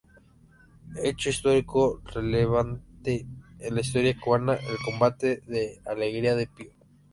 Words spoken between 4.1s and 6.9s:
cubana: El Combate de Alegría de Pío.